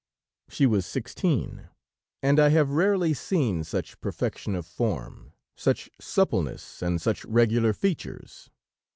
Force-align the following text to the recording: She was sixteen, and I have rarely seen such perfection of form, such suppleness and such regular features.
She 0.49 0.65
was 0.65 0.87
sixteen, 0.87 1.67
and 2.23 2.39
I 2.39 2.49
have 2.49 2.71
rarely 2.71 3.13
seen 3.13 3.63
such 3.63 3.99
perfection 4.01 4.55
of 4.55 4.65
form, 4.65 5.33
such 5.55 5.91
suppleness 5.99 6.81
and 6.81 6.99
such 6.99 7.23
regular 7.25 7.71
features. 7.71 8.49